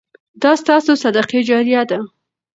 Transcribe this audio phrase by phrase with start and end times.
[0.41, 1.99] دا ستاسو صدقه جاریه ده.